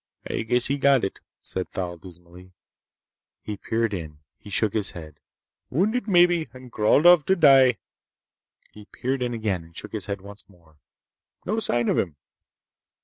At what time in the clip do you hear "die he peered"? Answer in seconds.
7.35-9.21